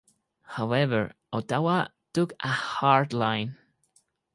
[0.41, 3.57] However, Ottawa took a hard line.